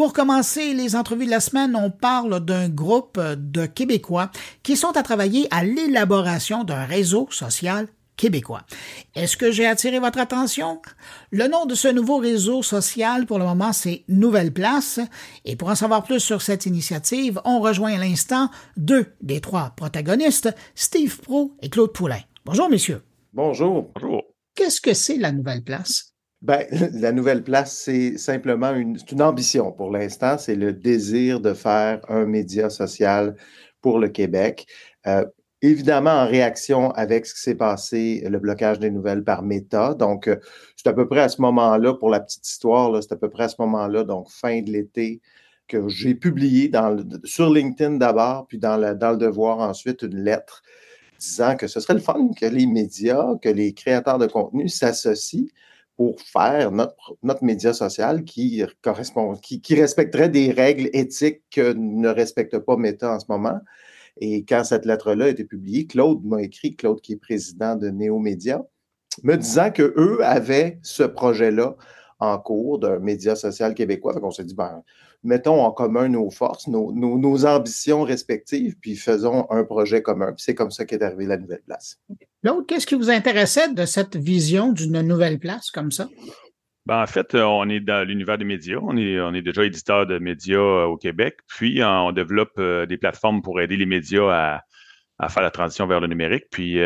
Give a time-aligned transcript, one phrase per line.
[0.00, 4.30] Pour commencer les entrevues de la semaine, on parle d'un groupe de Québécois
[4.62, 8.62] qui sont à travailler à l'élaboration d'un réseau social québécois.
[9.14, 10.80] Est-ce que j'ai attiré votre attention?
[11.30, 15.00] Le nom de ce nouveau réseau social pour le moment, c'est Nouvelle Place.
[15.44, 18.48] Et pour en savoir plus sur cette initiative, on rejoint à l'instant
[18.78, 22.22] deux des trois protagonistes, Steve Pro et Claude Poulain.
[22.46, 23.02] Bonjour, messieurs.
[23.34, 23.90] Bonjour.
[23.94, 24.22] Bonjour.
[24.54, 26.14] Qu'est-ce que c'est la Nouvelle Place?
[26.42, 32.00] Ben, la nouvelle place, c'est simplement une, ambition pour l'instant, c'est le désir de faire
[32.08, 33.36] un média social
[33.82, 34.66] pour le Québec.
[35.06, 35.24] Euh,
[35.62, 39.94] évidemment en réaction avec ce qui s'est passé, le blocage des nouvelles par Meta.
[39.94, 40.36] Donc, euh,
[40.76, 43.44] c'est à peu près à ce moment-là, pour la petite histoire, c'est à peu près
[43.44, 45.20] à ce moment-là, donc fin de l'été,
[45.68, 46.70] que j'ai publié
[47.24, 50.62] sur LinkedIn d'abord, puis dans dans le Devoir ensuite une lettre
[51.18, 55.48] disant que ce serait le fun que les médias, que les créateurs de contenu s'associent
[56.00, 62.08] pour faire notre, notre média social qui correspond, qui, respecterait des règles éthiques que ne
[62.08, 63.60] respecte pas Meta en ce moment.
[64.16, 67.90] Et quand cette lettre-là a été publiée, Claude m'a écrit, Claude qui est président de
[67.90, 68.64] Néo-Média,
[69.24, 71.76] me disant qu'eux avaient ce projet-là
[72.18, 74.14] en cours d'un média social québécois.
[74.14, 74.82] Fait qu'on s'est dit, ben,
[75.22, 80.32] mettons en commun nos forces, nos, nos, ambitions respectives, puis faisons un projet commun.
[80.32, 82.00] Puis c'est comme ça qu'est arrivée la nouvelle place.
[82.42, 86.08] Claude, qu'est-ce qui vous intéressait de cette vision d'une nouvelle place comme ça?
[86.86, 88.78] Ben, en fait, euh, on est dans l'univers des médias.
[88.80, 91.36] On est, on est déjà éditeur de médias euh, au Québec.
[91.46, 94.62] Puis, euh, on développe des plateformes pour aider les médias
[95.18, 96.44] à, faire la transition vers le numérique.
[96.50, 96.80] Puis,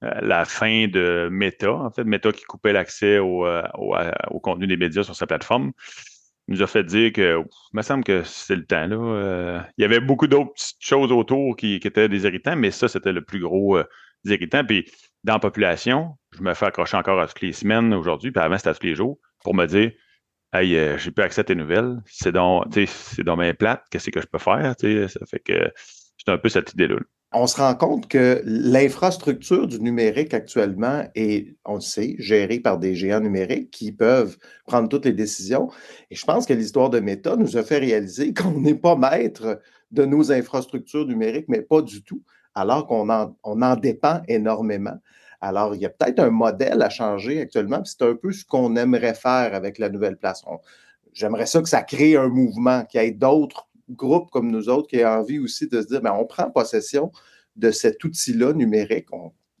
[0.00, 5.04] la fin de Meta, en fait, Meta qui coupait l'accès au, au, contenu des médias
[5.04, 5.72] sur sa plateforme,
[6.48, 8.86] nous a fait dire que, il me semble que c'est le temps.
[8.86, 9.64] Là.
[9.76, 13.22] il y avait beaucoup d'autres choses autour qui, étaient des irritants, mais ça, c'était le
[13.22, 13.78] plus gros
[14.24, 14.64] irritants.
[14.64, 14.90] Puis,
[15.24, 18.56] dans la population, je me fais accrocher encore à toutes les semaines aujourd'hui, puis avant,
[18.56, 19.92] c'était à tous les jours pour me dire
[20.52, 22.64] Hey, euh, j'ai plus accès à tes nouvelles, c'est dans,
[23.18, 24.74] dans mes plates, qu'est-ce que je peux faire?
[24.80, 25.70] Ça fait que
[26.16, 26.96] c'est un peu cette idée-là.
[27.32, 32.78] On se rend compte que l'infrastructure du numérique actuellement est, on le sait, gérée par
[32.78, 35.68] des géants numériques qui peuvent prendre toutes les décisions.
[36.10, 39.60] Et je pense que l'histoire de Meta nous a fait réaliser qu'on n'est pas maître
[39.90, 42.22] de nos infrastructures numériques, mais pas du tout,
[42.58, 44.98] alors qu'on en, on en dépend énormément.
[45.40, 48.74] Alors, il y a peut-être un modèle à changer actuellement, c'est un peu ce qu'on
[48.76, 50.44] aimerait faire avec la nouvelle place.
[51.12, 54.88] J'aimerais ça que ça crée un mouvement, qu'il y ait d'autres groupes comme nous autres
[54.88, 57.12] qui aient envie aussi de se dire, bien, on prend possession
[57.56, 59.08] de cet outil-là numérique,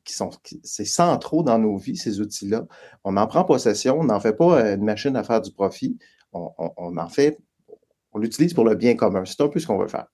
[0.04, 0.30] qui sont,
[0.62, 2.66] c'est centraux dans nos vies, ces outils-là.
[3.04, 5.98] On en prend possession, on n'en fait pas une machine à faire du profit,
[6.32, 7.38] on en fait
[8.12, 9.24] on l'utilise pour le bien commun.
[9.24, 10.06] C'est un peu ce qu'on veut faire.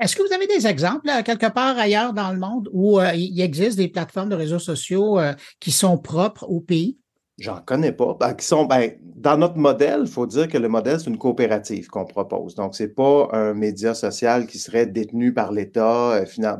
[0.00, 3.40] Est-ce que vous avez des exemples quelque part ailleurs dans le monde où euh, il
[3.40, 6.98] existe des plateformes de réseaux sociaux euh, qui sont propres au pays?
[7.38, 8.16] J'en connais pas.
[8.18, 11.18] Ben, qui sont, ben, dans notre modèle, il faut dire que le modèle, c'est une
[11.18, 12.54] coopérative qu'on propose.
[12.54, 16.12] Donc, ce n'est pas un média social qui serait détenu par l'État.
[16.12, 16.56] Euh,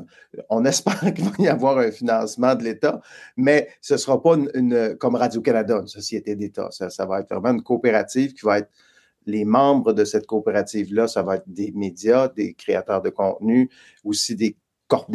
[0.50, 3.00] on espère qu'il va y avoir un financement de l'État,
[3.36, 6.66] mais ce ne sera pas une, comme Radio-Canada, une société d'État.
[6.72, 8.70] Ça, ça va être vraiment une coopérative qui va être
[9.26, 13.70] les membres de cette coopérative-là, ça va être des médias, des créateurs de contenu,
[14.04, 14.56] aussi des,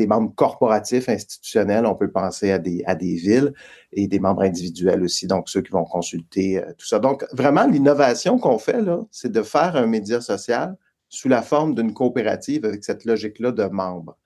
[0.08, 1.86] membres corporatifs, institutionnels.
[1.86, 3.54] On peut penser à des, à des villes
[3.94, 7.00] et des membres individuels aussi, donc ceux qui vont consulter euh, tout ça.
[7.00, 10.76] Donc, vraiment, l'innovation qu'on fait, là, c'est de faire un média social
[11.08, 14.18] sous la forme d'une coopérative avec cette logique-là de membres.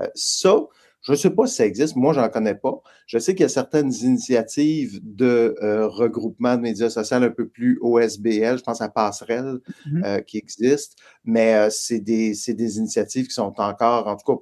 [0.00, 0.56] Euh, ça,
[1.06, 2.82] je ne sais pas si ça existe, moi, je n'en connais pas.
[3.06, 7.46] Je sais qu'il y a certaines initiatives de euh, regroupement de médias sociaux un peu
[7.46, 10.04] plus OSBL, je pense à Passerelle, mm-hmm.
[10.04, 14.34] euh, qui existent, mais euh, c'est des, des, initiatives qui sont encore, en tout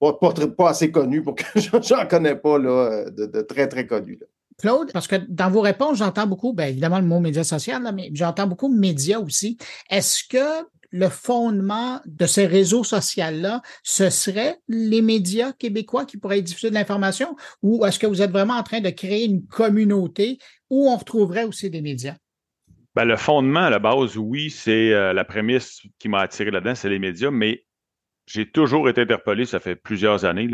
[0.00, 1.44] cas, pas, pas, assez connues pour que
[1.82, 4.20] j'en connais pas là, de, très, très connues.
[4.56, 8.10] Claude, parce que dans vos réponses, j'entends beaucoup, bien évidemment le mot média social, mais
[8.14, 9.58] j'entends beaucoup médias aussi.
[9.90, 16.42] Est-ce que le fondement de ces réseaux sociaux-là, ce serait les médias québécois qui pourraient
[16.42, 20.38] diffuser de l'information ou est-ce que vous êtes vraiment en train de créer une communauté
[20.68, 22.16] où on retrouverait aussi des médias?
[22.94, 26.88] Ben, le fondement, la base, oui, c'est euh, la prémisse qui m'a attiré là-dedans, c'est
[26.88, 27.64] les médias, mais
[28.26, 30.48] j'ai toujours été interpellé, ça fait plusieurs années,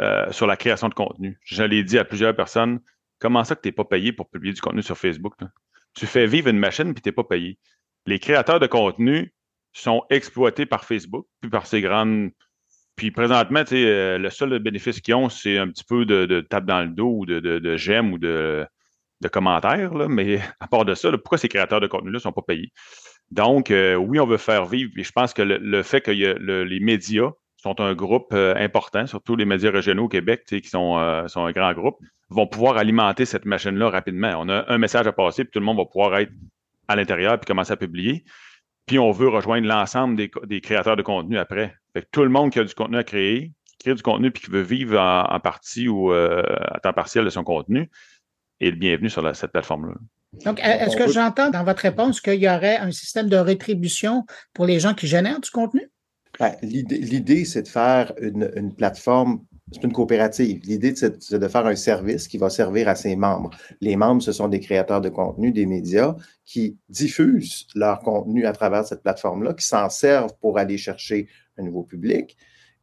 [0.00, 1.38] euh, sur la création de contenu.
[1.44, 2.80] Je l'ai dit à plusieurs personnes,
[3.18, 5.34] comment ça que tu n'es pas payé pour publier du contenu sur Facebook?
[5.94, 7.58] Tu fais vivre une machine puis tu n'es pas payé.
[8.06, 9.34] Les créateurs de contenu,
[9.80, 12.30] sont exploités par Facebook, puis par ces grandes.
[12.96, 16.64] Puis présentement, euh, le seul bénéfice qu'ils ont, c'est un petit peu de, de, tape
[16.64, 18.66] dans le dos ou de, de, j'aime ou de,
[19.20, 19.92] de commentaires.
[19.94, 20.08] Là.
[20.08, 22.72] Mais à part de ça, pourquoi ces créateurs de contenu-là ne sont pas payés?
[23.30, 24.92] Donc, euh, oui, on veut faire vivre.
[24.96, 29.36] Et je pense que le, fait que les médias sont un groupe euh, important, surtout
[29.36, 31.98] les médias régionaux au Québec, qui sont, sont un grand groupe,
[32.30, 34.32] vont pouvoir alimenter cette machine-là rapidement.
[34.38, 36.32] On a un message à passer, puis tout le monde va pouvoir être
[36.88, 38.24] à l'intérieur puis commencer à publier.
[38.86, 41.74] Puis on veut rejoindre l'ensemble des, créateurs de contenu après.
[41.92, 44.44] Fait tout le monde qui a du contenu à créer, qui crée du contenu puis
[44.44, 47.90] qui veut vivre en, partie ou euh, à temps partiel de son contenu,
[48.60, 49.94] est le bienvenu sur cette plateforme-là.
[50.44, 54.66] Donc, est-ce que j'entends dans votre réponse qu'il y aurait un système de rétribution pour
[54.66, 55.90] les gens qui génèrent du contenu?
[56.38, 59.40] Ben, l'idée, c'est de faire une, plateforme,
[59.72, 60.60] c'est une coopérative.
[60.64, 63.50] L'idée, c'est de faire un service qui va servir à ses membres.
[63.80, 66.14] Les membres, ce sont des créateurs de contenu, des médias
[66.44, 71.28] qui diffusent leur contenu à travers cette plateforme-là, qui s'en servent pour aller chercher
[71.58, 72.36] un nouveau public.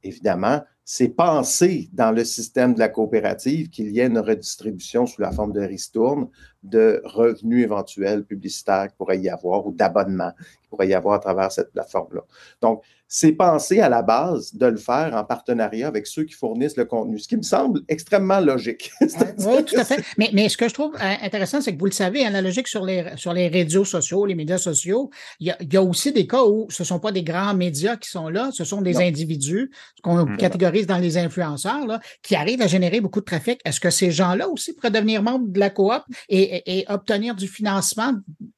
[0.04, 5.22] Évidemment, c'est pensé dans le système de la coopérative qu'il y ait une redistribution sous
[5.22, 6.28] la forme de ristourne
[6.64, 11.20] de revenus éventuels publicitaires qu'il pourrait y avoir ou d'abonnements qu'il pourrait y avoir à
[11.20, 12.22] travers cette plateforme-là.
[12.62, 12.84] Donc,
[13.16, 16.86] c'est pensé à la base de le faire en partenariat avec ceux qui fournissent le
[16.86, 18.92] contenu, ce qui me semble extrêmement logique.
[19.02, 20.04] oui, tout à fait.
[20.18, 22.42] Mais, mais, ce que je trouve euh, intéressant, c'est que vous le savez, hein, la
[22.42, 25.78] logique sur les, sur les réseaux sociaux, les médias sociaux, il y a, il y
[25.78, 28.50] a aussi des cas où ce ne sont pas des grands médias qui sont là,
[28.52, 29.70] ce sont des individus,
[30.02, 30.38] qu'on mm.
[30.38, 33.60] catégorise dans les influenceurs, là, qui arrivent à générer beaucoup de trafic.
[33.64, 37.48] Est-ce que ces gens-là aussi pourraient devenir membres de la coop et, et, obtenir du
[37.48, 38.14] financement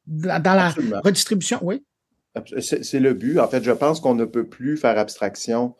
[0.08, 0.70] dans la
[1.02, 1.60] redistribution?
[1.62, 1.84] Oui.
[2.60, 3.40] C'est le but.
[3.40, 5.76] En fait, je pense qu'on ne peut plus faire abstraction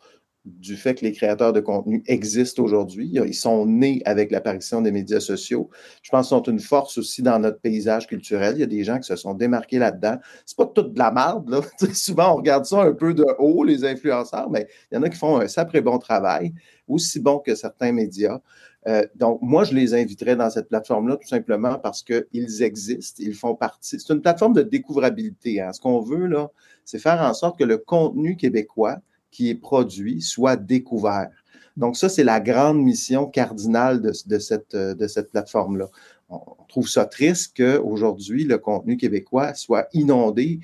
[0.46, 3.10] du fait que les créateurs de contenu existent aujourd'hui.
[3.12, 5.68] Ils sont nés avec l'apparition des médias sociaux.
[6.02, 8.54] Je pense qu'ils sont une force aussi dans notre paysage culturel.
[8.56, 10.18] Il y a des gens qui se sont démarqués là-dedans.
[10.46, 11.60] C'est pas toute de la merde, là.
[11.94, 15.08] souvent, on regarde ça un peu de haut, les influenceurs, mais il y en a
[15.08, 16.54] qui font un sacré bon travail,
[16.86, 18.38] aussi bon que certains médias.
[18.86, 23.34] Euh, donc, moi, je les inviterais dans cette plateforme-là tout simplement parce qu'ils existent, ils
[23.34, 23.98] font partie.
[23.98, 25.60] C'est une plateforme de découvrabilité.
[25.60, 25.72] Hein.
[25.72, 26.50] Ce qu'on veut, là,
[26.84, 28.98] c'est faire en sorte que le contenu québécois
[29.30, 31.30] qui est produit soit découvert.
[31.76, 35.88] Donc, ça, c'est la grande mission cardinale de, cette, de cette plateforme-là.
[36.28, 40.60] On trouve ça triste qu'aujourd'hui, le contenu québécois soit inondé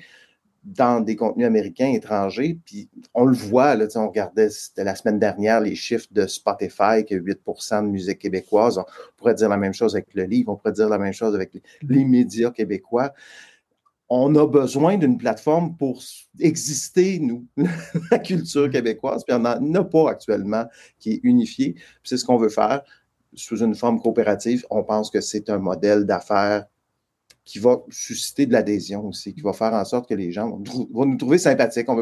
[0.63, 2.57] dans des contenus américains, étrangers.
[2.65, 7.15] Puis on le voit, là, on regardait, la semaine dernière, les chiffres de Spotify, qui
[7.15, 8.77] a 8% de musique québécoise.
[8.77, 8.85] On
[9.17, 11.51] pourrait dire la même chose avec le livre, on pourrait dire la même chose avec
[11.81, 13.13] les, médias québécois.
[14.09, 16.01] On a besoin d'une plateforme pour
[16.39, 17.45] exister, nous,
[18.11, 20.65] la culture québécoise, puis on n'en a pas actuellement
[20.99, 21.75] qui est unifiée.
[22.03, 22.83] C'est ce qu'on veut faire
[23.35, 24.65] sous une forme coopérative.
[24.69, 26.67] On pense que c'est un modèle d'affaires
[27.45, 30.49] qui va susciter de l'adhésion aussi, qui va faire en sorte que les gens
[30.91, 31.89] vont, nous trouver sympathiques.
[31.89, 31.95] On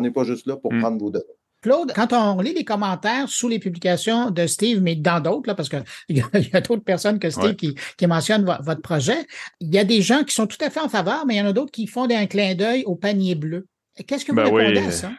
[0.00, 0.80] n'est pas juste là pour mm.
[0.80, 1.24] prendre vos données.
[1.64, 5.70] Claude, quand on lit les commentaires sous les publications de Steve, mais dans d'autres, parce
[5.70, 9.26] qu'il y a, d'autres personnes que Steve qui, mentionnent votre projet,
[9.60, 11.40] il y a des gens qui sont tout à fait en faveur, mais il y
[11.40, 13.66] en a d'autres qui font un clin d'œil au panier bleu.
[14.06, 15.10] Qu'est-ce que vous ben répondez à ça?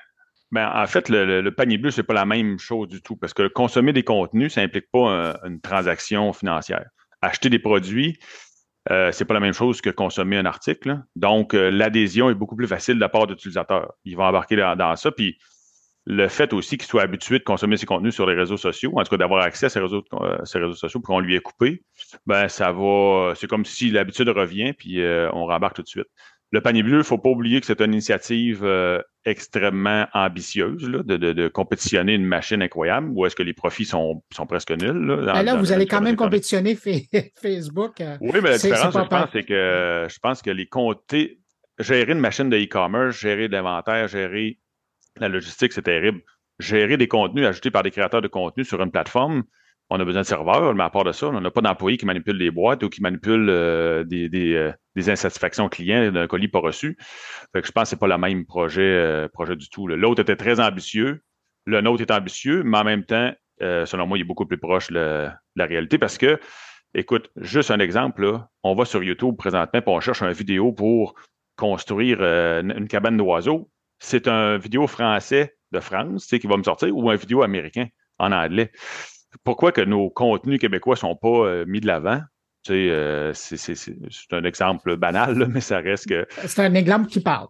[0.52, 3.34] Ben, en fait, le, panier bleu, ce n'est pas la même chose du tout, parce
[3.34, 6.86] que consommer des contenus, ça n'implique pas une transaction financière.
[7.24, 8.20] Acheter des produits,
[8.92, 11.00] euh, c'est pas la même chose que consommer un article.
[11.16, 13.94] Donc, euh, l'adhésion est beaucoup plus facile de la part d'utilisateurs.
[14.04, 15.12] Ils vont embarquer dans, ça.
[15.12, 15.38] Puis,
[16.08, 19.04] le fait aussi qu'ils soient habitués de consommer ces contenus sur les réseaux sociaux, en
[19.04, 21.84] tout cas d'avoir accès à ces réseaux, euh, réseaux sociaux pour qu'on lui ait coupé,
[22.28, 23.34] ben ça va.
[23.36, 25.02] C'est comme si l'habitude revient, puis
[25.34, 26.08] on rembarque tout de suite.
[26.52, 30.88] Le panier bleu, il ne faut pas oublier que c'est une initiative euh, extrêmement ambitieuse
[30.88, 34.46] là, de, de, de, compétitionner une machine incroyable où est-ce que les profits sont, sont
[34.46, 35.06] presque nuls.
[35.06, 36.76] Là, ben vous allez quand même compétitionner
[37.42, 38.00] Facebook.
[38.00, 41.14] Euh, oui, mais la différence, je pense, c'est que je pense que les comptes,
[41.80, 44.60] gérer une machine de e-commerce, gérer de l'inventaire, gérer
[45.18, 46.22] la logistique, c'est terrible.
[46.60, 49.44] Gérer des contenus ajoutés par des créateurs de contenu sur une plateforme,
[49.90, 52.06] on a besoin de serveurs, mais à part de ça, on n'a pas d'employés qui
[52.06, 56.48] manipulent les boîtes ou qui manipulent euh, des, des, euh, des, insatisfactions clients d'un colis
[56.48, 56.98] pas reçu.
[57.54, 59.88] Fait que je pense que c'est pas le même projet, euh, projet du tout.
[59.88, 61.22] L'autre était très ambitieux,
[61.66, 64.92] le nôtre est ambitieux, mais en même temps, selon moi, il est beaucoup plus proche
[64.92, 66.40] de la réalité parce que,
[66.94, 71.16] écoute, juste un exemple, on va sur YouTube présentement et on cherche une vidéo pour
[71.56, 73.70] construire une cabane d'oiseaux.
[74.00, 77.88] C'est un vidéo français de France qui va me sortir ou un vidéo américain
[78.20, 78.72] en anglais
[79.44, 82.22] pourquoi que nos contenus québécois ne sont pas euh, mis de l'avant?
[82.70, 86.26] Euh, c'est un exemple banal, mais ça reste que.
[86.48, 87.48] C'est un exemple qui parle.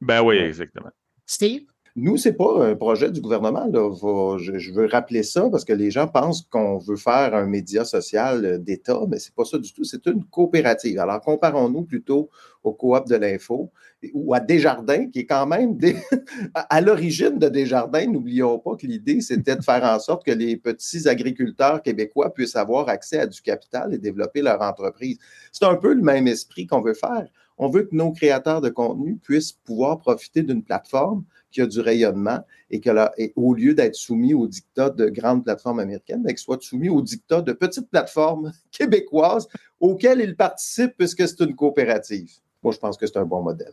[0.00, 0.90] ben oui, exactement.
[1.26, 1.62] Steve?
[1.96, 3.68] Nous, c'est pas un projet du gouvernement.
[3.70, 8.44] Je, veux rappeler ça parce que les gens pensent qu'on veut faire un média social
[8.44, 9.84] euh, d'État, mais c'est pas ça du tout.
[9.84, 10.98] C'est une coopérative.
[10.98, 12.30] Alors, comparons-nous plutôt
[12.64, 13.70] au coop de l'info
[14.12, 15.78] ou à Desjardins, qui est quand même
[16.54, 18.06] à l'origine de Desjardins.
[18.06, 22.56] N'oublions pas que l'idée, c'était de faire en sorte que les petits agriculteurs québécois puissent
[22.56, 25.18] avoir accès à du capital et développer leur entreprise.
[25.52, 27.28] C'est un peu le même esprit qu'on veut faire.
[27.58, 31.80] On veut que nos créateurs de contenu puissent pouvoir profiter d'une plateforme qui a du
[31.80, 36.30] rayonnement et que là, au lieu d'être soumis aux dictats de grandes plateformes américaines, ben,
[36.30, 41.54] qu'ils soient soumis aux dictats de petites plateformes québécoises auxquelles ils participent puisque c'est une
[41.54, 42.32] coopérative.
[42.64, 43.70] Moi, je pense que c'est un bon modèle.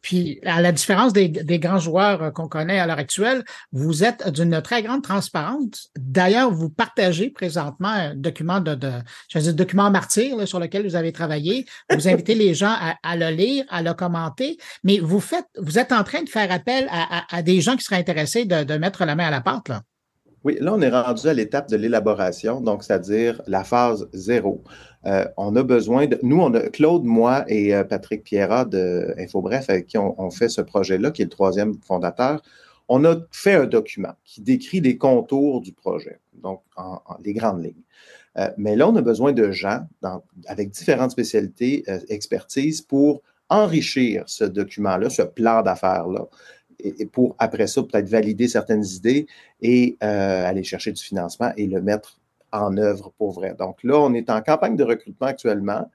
[0.00, 4.28] Puis, à la différence des, grands joueurs euh, qu'on connaît à l'heure actuelle, vous êtes
[4.30, 5.90] d'une très grande transparence.
[5.98, 8.92] D'ailleurs, vous partagez présentement un document de, de
[9.28, 11.66] je veux dire, document martyr sur lequel vous avez travaillé.
[11.90, 15.92] Vous invitez les gens à, le lire, à le commenter, mais vous faites, vous êtes
[15.92, 19.16] en train de faire appel à, des gens qui seraient intéressés de, de mettre la
[19.16, 19.82] main à la pâte, là.
[20.44, 24.62] Oui, là, on est rendu à l'étape de l'élaboration, donc c'est-à-dire la phase zéro.
[25.06, 26.18] Euh, on a besoin de.
[26.22, 30.48] Nous, on a Claude, moi et euh, Patrick Pierrat de InfoBref, avec qui on, fait
[30.48, 32.42] ce projet-là, qui est le troisième fondateur.
[32.88, 36.60] On a fait un document qui décrit les contours du projet, donc
[37.24, 37.84] les grandes lignes.
[38.38, 39.86] Euh, mais là, on a besoin de gens
[40.46, 46.26] avec différentes spécialités, expertises pour enrichir ce document-là, ce plan d'affaires-là,
[46.78, 49.26] et, pour après ça peut-être valider certaines idées
[49.60, 52.18] et euh, aller chercher du financement et le mettre
[52.52, 53.54] en œuvre pour vrai.
[53.58, 55.90] Donc là, on est en campagne de recrutement actuellement.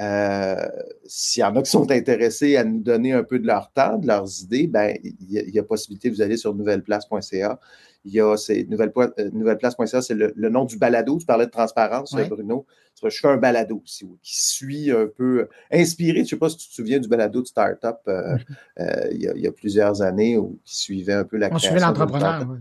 [0.00, 0.68] Euh,
[1.06, 3.98] S'il y en a qui sont intéressés à nous donner un peu de leur temps,
[3.98, 7.58] de leurs idées, ben il y, y, a possibilité, vous allez sur nouvelleplace.ca
[8.04, 11.18] il y a ces nouvelles, euh, c'est le, nom du balado.
[11.18, 12.66] Tu parlais de transparence, Bruno.
[13.02, 16.56] Je fais un balado aussi, qui suit un peu, inspiré, je ne sais pas si
[16.56, 18.36] tu te souviens du balado de Startup euh,
[18.80, 22.58] euh, il, y a, plusieurs années, où, qui suivait un peu la On suivait l'entrepreneur.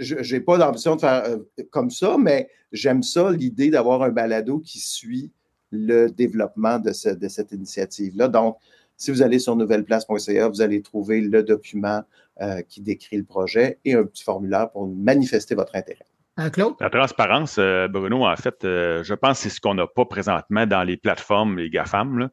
[0.00, 1.38] Je n'ai pas d'ambition de faire
[1.70, 5.30] comme ça, mais j'aime ça, l'idée d'avoir un balado qui suit
[5.70, 8.28] le développement de, de cette initiative-là.
[8.28, 8.56] Donc,
[8.96, 12.02] si vous allez sur nouvelleplace.ca, vous allez trouver le document
[12.40, 16.06] euh, qui décrit le projet et un petit formulaire pour manifester votre intérêt.
[16.38, 16.74] Euh, Claude?
[16.80, 20.66] La transparence, euh, Bruno, en fait, je pense que c'est ce qu'on n'a pas présentement
[20.66, 22.30] dans les plateformes, les GAFAM.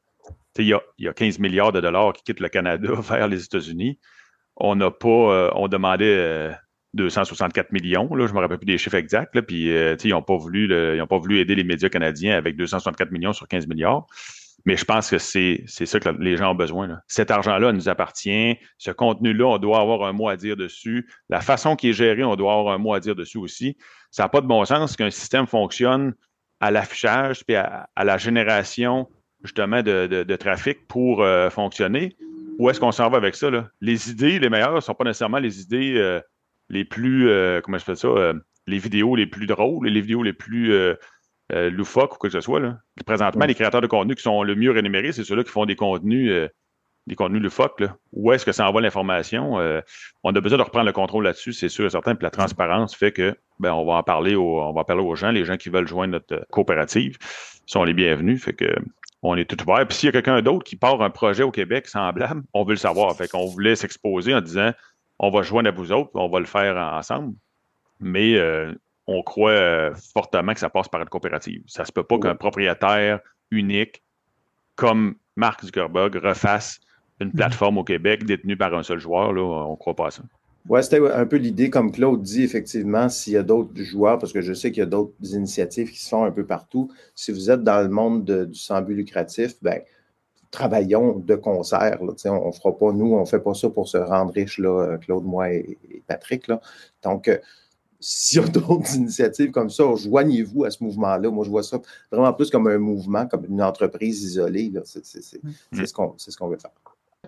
[0.57, 3.27] Il y, a, il y, a, 15 milliards de dollars qui quittent le Canada vers
[3.27, 3.99] les États-Unis.
[4.55, 6.53] On n'a pas, on demandait
[6.93, 10.37] 264 millions, là, je me rappelle plus des chiffres exacts, là, puis ils n'ont pas,
[10.37, 14.05] voulu, ils ont pas voulu aider les médias canadiens avec 264 millions sur 15 milliards.
[14.65, 16.99] Mais je pense que c'est ça que les gens ont besoin.
[17.07, 18.57] Cet argent-là nous appartient.
[18.77, 21.09] Ce contenu-là, on doit avoir un mot à dire dessus.
[21.29, 23.77] La façon qui est gérée, on doit avoir un mot à dire dessus aussi.
[24.09, 26.13] Ça n'a pas de bon sens qu'un système fonctionne
[26.61, 29.09] à l'affichage puis à, la génération
[29.43, 32.15] justement de, trafic pour euh, fonctionner.
[32.57, 33.49] Où est-ce qu'on s'en va avec ça?
[33.49, 33.67] Là?
[33.81, 36.21] Les idées, les meilleures, ne sont pas nécessairement les idées euh,
[36.69, 38.33] les plus, euh, comment je fais ça,
[38.67, 40.95] les vidéos les plus drôles, les vidéos les plus
[41.51, 42.59] euh, loufoque ou quoi que ce soit.
[42.59, 42.77] Là.
[43.05, 45.75] Présentement, les créateurs de contenu qui sont le mieux rémunérés, c'est ceux-là qui font des
[45.75, 46.47] contenus, euh,
[47.05, 47.81] des contenus loufoques.
[47.81, 47.97] Là.
[48.13, 49.59] Où est-ce que ça envoie l'information?
[49.59, 49.81] Euh,
[50.23, 52.15] on a besoin de reprendre le contrôle là-dessus, c'est sûr et certain.
[52.15, 55.15] Puis la transparence fait que ben, on va en parler aux, on va parler aux
[55.15, 57.17] gens, les gens qui veulent joindre notre coopérative
[57.65, 58.41] sont les bienvenus.
[58.41, 58.73] Fait que
[59.21, 59.85] on est tout ouvert.
[59.85, 62.73] Puis s'il y a quelqu'un d'autre qui part un projet au Québec semblable, on veut
[62.73, 63.15] le savoir.
[63.17, 64.71] Fait qu'on voulait s'exposer en disant
[65.23, 67.33] on va joindre à vous autres, on va le faire ensemble.
[67.99, 68.37] Mais
[69.07, 71.63] on croit euh, fortement que ça passe par une coopérative.
[71.67, 73.19] Ça se peut pas qu'un propriétaire
[73.51, 74.03] unique
[74.75, 76.79] comme Mark Zuckerberg refasse
[77.19, 77.33] une mhm.
[77.33, 79.33] plateforme au Québec détenue par un seul joueur.
[79.33, 80.23] Là, on ne croit pas à ça.
[80.69, 84.31] Oui, c'était un peu l'idée, comme Claude dit, effectivement, s'il y a d'autres joueurs, parce
[84.31, 86.89] que je sais qu'il y a d'autres initiatives qui se font un peu partout.
[87.15, 89.81] Si vous êtes dans le monde du sans but lucratif, ben,
[90.53, 91.97] travaillons de concert.
[92.01, 92.05] on
[92.47, 95.25] ne fera pas, nous, on ne fait pas ça pour se rendre riche, là, Claude,
[95.25, 96.47] moi et, Patrick.
[96.47, 96.61] Là.
[97.03, 97.37] Donc, euh,
[97.99, 101.29] s'il y a d'autres initiatives comme ça, joignez-vous à ce mouvement-là.
[101.31, 101.79] Moi, je vois ça
[102.11, 104.71] vraiment plus comme un mouvement, comme une entreprise isolée.
[104.83, 106.71] C'est ce qu'on veut faire.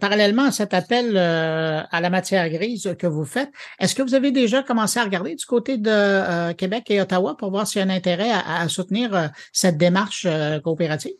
[0.01, 4.13] Parallèlement à cet appel euh, à la matière grise que vous faites, est-ce que vous
[4.13, 7.79] avez déjà commencé à regarder du côté de euh, Québec et Ottawa pour voir s'il
[7.79, 10.27] y a un intérêt à, soutenir euh, cette démarche
[10.65, 11.13] coopérative?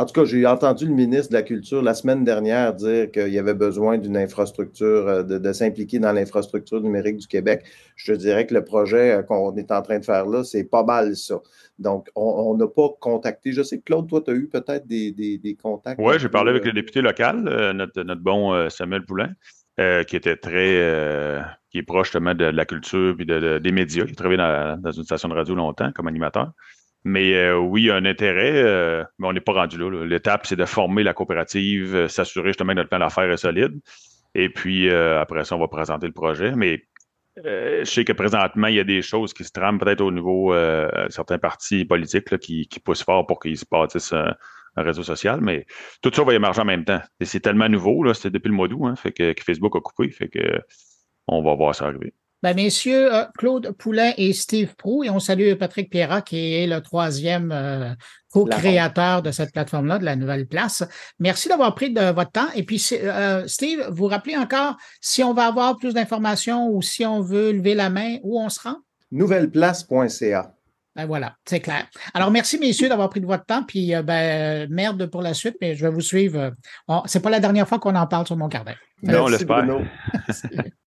[0.00, 3.28] En tout cas, j'ai entendu le ministre de la Culture la semaine dernière dire qu'il
[3.28, 7.64] y avait besoin d'une infrastructure, euh, de, s'impliquer dans l'infrastructure numérique du Québec.
[7.96, 10.84] Je dirais que le projet euh, qu'on est en train de faire là, c'est pas
[10.84, 11.38] mal ça.
[11.78, 13.52] Donc, on n'a pas contacté.
[13.52, 16.00] Je sais que Claude, toi, tu as eu peut-être des, contacts.
[16.00, 19.34] Oui, j'ai parlé avec le député local, euh, notre, bon Samuel Poulain.
[19.76, 24.04] qui était très, qui est proche justement de, la culture et des médias.
[24.08, 26.52] Il travaillait dans, dans, une station de radio longtemps comme animateur.
[27.04, 30.04] Mais euh, oui, il y a un intérêt, euh, mais on n'est pas rendu là.
[30.04, 33.80] L'étape, c'est de former la coopérative, euh, s'assurer justement que notre plan d'affaires est solide.
[34.34, 36.52] Et puis, après ça, on va présenter le projet.
[36.54, 36.84] Mais
[37.36, 40.54] je sais que présentement, il y a des choses qui se trament peut-être au niveau
[40.54, 44.36] de certains partis politiques qui, poussent fort pour qu'ils se bâtissent un,
[44.76, 45.40] réseau social.
[45.40, 45.66] Mais
[46.00, 47.00] tout ça va émerger en même temps.
[47.18, 50.10] Et c'est tellement nouveau, c'était depuis le mois d'août, hein, que, que, Facebook a coupé.
[50.12, 50.60] Fait que
[51.26, 52.14] on va voir ça arriver.
[52.42, 56.66] Ben, messieurs, euh, Claude Poulain et Steve Prou, et on salue Patrick Pierrat, qui est
[56.66, 57.92] le troisième euh,
[58.30, 60.82] co-créateur de cette plateforme-là, de la Nouvelle Place.
[61.18, 62.48] Merci d'avoir pris de votre temps.
[62.54, 67.04] Et puis, euh, Steve, vous rappelez encore si on va avoir plus d'informations ou si
[67.04, 68.76] on veut lever la main, où on se rend?
[69.10, 70.54] Nouvelleplace.ca.
[70.96, 71.86] Ben voilà, c'est clair.
[72.14, 73.64] Alors, merci, messieurs, d'avoir pris de votre temps.
[73.64, 76.52] Puis, euh, ben, merde pour la suite, mais je vais vous suivre.
[77.04, 78.76] C'est pas la dernière fois qu'on en parle sur mon carnet.
[79.02, 79.66] Non, on l'espère.